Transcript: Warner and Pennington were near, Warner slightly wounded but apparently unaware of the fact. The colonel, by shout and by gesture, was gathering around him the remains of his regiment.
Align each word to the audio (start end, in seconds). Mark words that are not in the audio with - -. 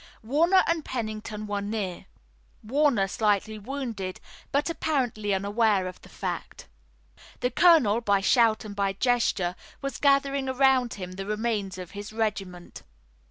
Warner 0.23 0.63
and 0.65 0.83
Pennington 0.83 1.45
were 1.45 1.61
near, 1.61 2.07
Warner 2.63 3.07
slightly 3.07 3.59
wounded 3.59 4.19
but 4.51 4.67
apparently 4.67 5.31
unaware 5.31 5.85
of 5.85 6.01
the 6.01 6.09
fact. 6.09 6.67
The 7.41 7.51
colonel, 7.51 8.01
by 8.01 8.19
shout 8.19 8.65
and 8.65 8.75
by 8.75 8.93
gesture, 8.93 9.55
was 9.79 9.99
gathering 9.99 10.49
around 10.49 10.95
him 10.95 11.11
the 11.11 11.27
remains 11.27 11.77
of 11.77 11.91
his 11.91 12.11
regiment. 12.11 12.81